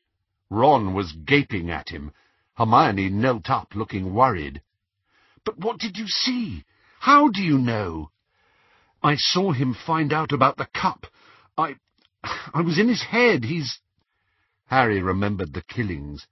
Ron 0.51 0.93
was 0.93 1.11
gaping 1.11 1.71
at 1.71 1.89
him. 1.89 2.11
Hermione 2.53 3.09
knelt 3.09 3.49
up, 3.49 3.73
looking 3.73 4.13
worried. 4.13 4.61
But 5.43 5.57
what 5.57 5.79
did 5.79 5.97
you 5.97 6.07
see? 6.07 6.65
How 6.99 7.29
do 7.29 7.41
you 7.41 7.57
know? 7.57 8.11
I 9.01 9.15
saw 9.15 9.51
him 9.51 9.73
find 9.73 10.13
out 10.13 10.31
about 10.31 10.57
the 10.57 10.67
cup. 10.67 11.07
I... 11.57 11.77
I 12.53 12.61
was 12.61 12.77
in 12.77 12.87
his 12.87 13.01
head. 13.01 13.43
He's... 13.43 13.79
Harry 14.67 15.01
remembered 15.01 15.53
the 15.53 15.63
killings. 15.63 16.27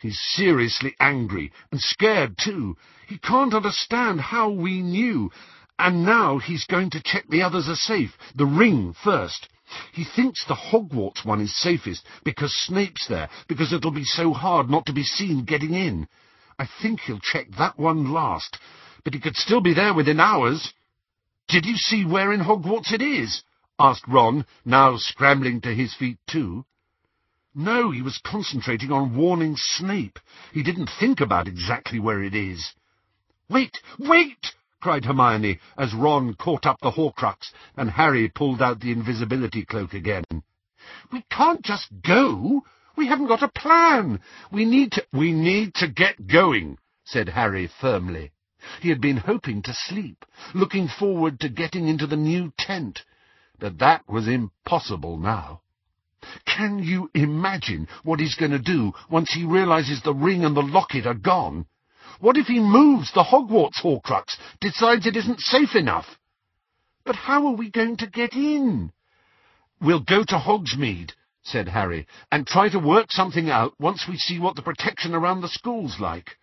He's 0.00 0.20
seriously 0.20 0.96
angry, 0.98 1.52
and 1.70 1.80
scared 1.80 2.36
too. 2.36 2.76
He 3.06 3.18
can't 3.18 3.54
understand 3.54 4.20
how 4.20 4.50
we 4.50 4.82
knew. 4.82 5.30
And 5.78 6.04
now 6.04 6.38
he's 6.38 6.64
going 6.64 6.90
to 6.90 7.02
check 7.02 7.28
the 7.28 7.42
others 7.42 7.68
are 7.68 7.76
safe. 7.76 8.18
The 8.34 8.46
ring 8.46 8.94
first. 8.94 9.48
He 9.92 10.04
thinks 10.04 10.44
the 10.44 10.54
Hogwarts 10.54 11.24
one 11.24 11.40
is 11.40 11.54
safest 11.56 12.06
because 12.24 12.54
Snape's 12.54 13.06
there, 13.08 13.28
because 13.48 13.72
it'll 13.72 13.90
be 13.90 14.04
so 14.04 14.32
hard 14.32 14.70
not 14.70 14.86
to 14.86 14.92
be 14.92 15.04
seen 15.04 15.44
getting 15.44 15.74
in. 15.74 16.08
I 16.58 16.68
think 16.80 17.00
he'll 17.00 17.18
check 17.18 17.50
that 17.58 17.78
one 17.78 18.12
last, 18.12 18.58
but 19.04 19.14
he 19.14 19.20
could 19.20 19.36
still 19.36 19.60
be 19.60 19.74
there 19.74 19.94
within 19.94 20.20
hours. 20.20 20.72
Did 21.48 21.66
you 21.66 21.76
see 21.76 22.04
where 22.04 22.32
in 22.32 22.40
Hogwarts 22.40 22.92
it 22.92 23.02
is? 23.02 23.42
asked 23.78 24.06
Ron, 24.06 24.46
now 24.64 24.96
scrambling 24.96 25.60
to 25.62 25.74
his 25.74 25.94
feet 25.94 26.18
too. 26.26 26.64
No, 27.54 27.90
he 27.90 28.00
was 28.00 28.18
concentrating 28.24 28.92
on 28.92 29.16
warning 29.16 29.56
Snape. 29.56 30.18
He 30.52 30.62
didn't 30.62 30.90
think 30.98 31.20
about 31.20 31.48
exactly 31.48 31.98
where 31.98 32.22
it 32.22 32.34
is. 32.34 32.72
Wait, 33.48 33.78
wait! 33.98 34.54
Cried 34.82 35.04
Hermione, 35.04 35.60
as 35.78 35.94
Ron 35.94 36.34
caught 36.34 36.66
up 36.66 36.80
the 36.82 36.90
Horcrux 36.90 37.52
and 37.76 37.88
Harry 37.88 38.28
pulled 38.28 38.60
out 38.60 38.80
the 38.80 38.90
invisibility 38.90 39.64
cloak 39.64 39.94
again. 39.94 40.24
We 41.12 41.24
can't 41.30 41.62
just 41.62 41.86
go. 42.04 42.62
We 42.96 43.06
haven't 43.06 43.28
got 43.28 43.44
a 43.44 43.48
plan. 43.48 44.20
We 44.50 44.64
need 44.64 44.92
to... 44.92 45.06
We 45.12 45.32
need 45.32 45.74
to 45.76 45.86
get 45.86 46.26
going, 46.26 46.78
said 47.04 47.28
Harry 47.28 47.70
firmly. 47.80 48.32
He 48.80 48.88
had 48.88 49.00
been 49.00 49.18
hoping 49.18 49.62
to 49.62 49.72
sleep, 49.72 50.24
looking 50.52 50.88
forward 50.88 51.38
to 51.40 51.48
getting 51.48 51.86
into 51.86 52.08
the 52.08 52.16
new 52.16 52.52
tent, 52.58 53.02
but 53.58 53.78
that 53.78 54.08
was 54.08 54.26
impossible 54.26 55.16
now. 55.16 55.60
Can 56.44 56.80
you 56.80 57.08
imagine 57.14 57.86
what 58.02 58.20
he's 58.20 58.34
going 58.34 58.52
to 58.52 58.58
do 58.58 58.92
once 59.08 59.32
he 59.32 59.44
realizes 59.44 60.02
the 60.02 60.14
ring 60.14 60.44
and 60.44 60.56
the 60.56 60.60
locket 60.60 61.06
are 61.06 61.14
gone? 61.14 61.66
What 62.22 62.36
if 62.36 62.46
he 62.46 62.60
moves 62.60 63.10
the 63.12 63.24
Hogwarts 63.24 63.82
Horcrux, 63.82 64.36
decides 64.60 65.08
it 65.08 65.16
isn't 65.16 65.40
safe 65.40 65.74
enough? 65.74 66.06
But 67.04 67.16
how 67.16 67.48
are 67.48 67.56
we 67.56 67.68
going 67.68 67.96
to 67.96 68.06
get 68.06 68.32
in? 68.32 68.92
We'll 69.80 70.04
go 70.04 70.22
to 70.22 70.38
Hogsmeade, 70.38 71.14
said 71.42 71.66
Harry, 71.66 72.06
and 72.30 72.46
try 72.46 72.68
to 72.68 72.78
work 72.78 73.10
something 73.10 73.50
out 73.50 73.74
once 73.80 74.06
we 74.08 74.18
see 74.18 74.38
what 74.38 74.54
the 74.54 74.62
protection 74.62 75.16
around 75.16 75.40
the 75.40 75.48
school's 75.48 75.98
like. 75.98 76.36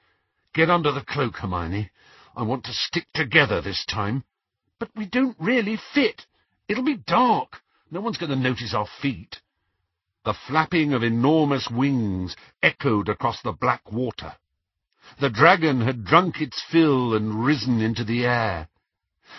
Get 0.53 0.69
under 0.69 0.91
the 0.91 0.99
cloak, 0.99 1.37
Hermione. 1.37 1.91
I 2.35 2.43
want 2.43 2.65
to 2.65 2.73
stick 2.73 3.07
together 3.13 3.61
this 3.61 3.85
time. 3.85 4.25
But 4.79 4.89
we 4.97 5.05
don't 5.05 5.37
really 5.39 5.79
fit. 5.93 6.25
It'll 6.67 6.83
be 6.83 6.97
dark. 6.97 7.61
No 7.89 8.01
one's 8.01 8.17
going 8.17 8.31
to 8.31 8.35
notice 8.35 8.73
our 8.73 8.87
feet. 9.01 9.37
The 10.25 10.35
flapping 10.45 10.91
of 10.91 11.03
enormous 11.03 11.69
wings 11.71 12.35
echoed 12.61 13.07
across 13.07 13.41
the 13.43 13.53
black 13.53 13.89
water. 13.93 14.35
The 15.17 15.31
dragon 15.31 15.81
had 15.81 16.05
drunk 16.05 16.39
its 16.39 16.61
fill 16.61 17.15
and 17.15 17.43
risen 17.43 17.81
into 17.81 18.03
the 18.03 18.27
air. 18.27 18.67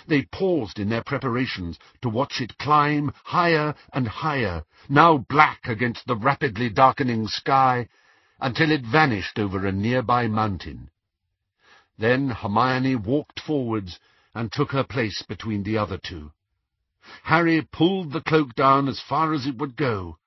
They 0.08 0.22
paused 0.22 0.80
in 0.80 0.88
their 0.88 1.04
preparations 1.04 1.78
to 2.02 2.08
watch 2.08 2.40
it 2.40 2.58
climb 2.58 3.12
higher 3.22 3.76
and 3.92 4.08
higher, 4.08 4.64
now 4.88 5.18
black 5.18 5.68
against 5.68 6.08
the 6.08 6.16
rapidly 6.16 6.70
darkening 6.70 7.28
sky, 7.28 7.88
until 8.40 8.72
it 8.72 8.84
vanished 8.84 9.38
over 9.38 9.64
a 9.64 9.70
nearby 9.70 10.26
mountain. 10.26 10.90
Then 11.96 12.30
Hermione 12.30 12.96
walked 12.96 13.38
forwards 13.38 14.00
and 14.34 14.50
took 14.50 14.72
her 14.72 14.82
place 14.82 15.22
between 15.22 15.62
the 15.62 15.78
other 15.78 15.98
two. 15.98 16.32
Harry 17.22 17.62
pulled 17.62 18.10
the 18.12 18.22
cloak 18.22 18.56
down 18.56 18.88
as 18.88 19.00
far 19.00 19.32
as 19.32 19.46
it 19.46 19.56
would 19.58 19.76
go, 19.76 20.18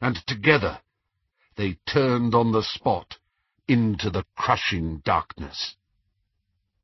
and 0.00 0.16
together 0.26 0.80
they 1.56 1.74
turned 1.86 2.34
on 2.34 2.52
the 2.52 2.62
spot 2.62 3.18
into 3.68 4.10
the 4.10 4.24
crushing 4.36 4.98
darkness. 5.04 5.76